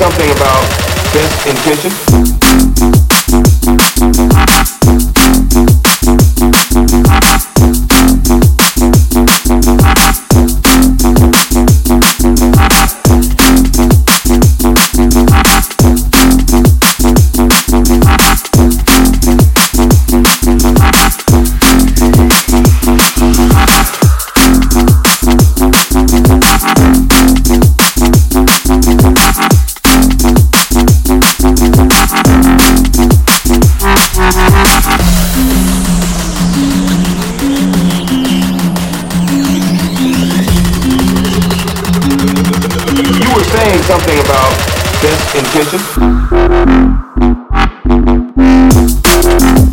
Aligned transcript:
something 0.00 0.30
about 0.30 0.62
best 1.12 1.46
intentions. 1.46 2.49
Best. 45.02 45.30
You 48.34 49.69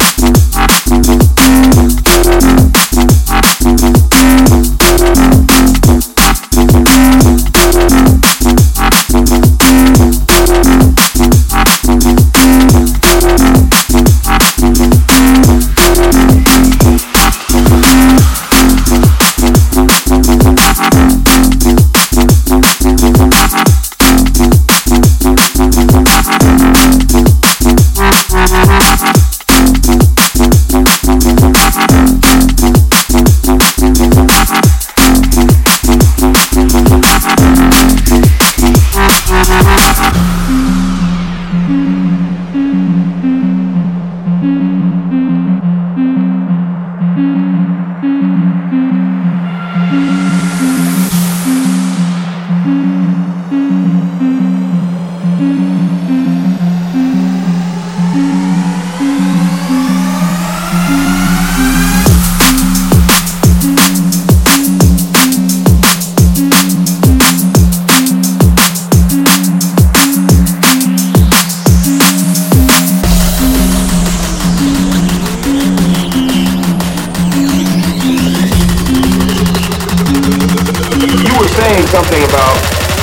saying 81.58 81.88
something 81.88 82.24
about 82.24 82.54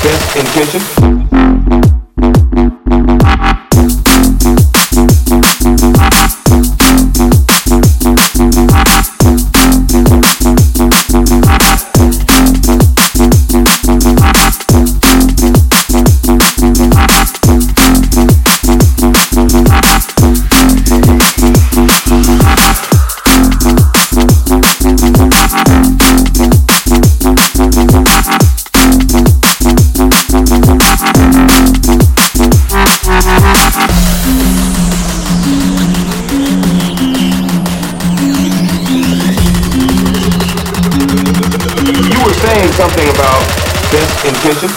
best 0.04 0.36
intention. 0.36 1.43
saying 42.44 42.72
something 42.72 43.08
about 43.08 43.40
best 43.90 44.24
intention? 44.26 44.68